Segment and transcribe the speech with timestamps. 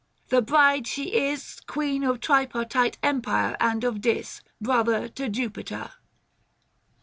[0.29, 5.91] the bride she is Queen of tripartite empire and of Dis, Brother to Jupiter."